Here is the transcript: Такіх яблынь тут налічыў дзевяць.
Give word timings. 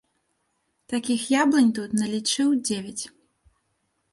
Такіх 0.93 1.21
яблынь 1.41 1.69
тут 1.77 1.89
налічыў 2.01 2.49
дзевяць. 2.71 3.03